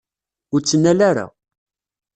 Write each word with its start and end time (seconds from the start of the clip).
Ur 0.53 0.59
ttnal 0.61 0.99
ara. 1.09 1.25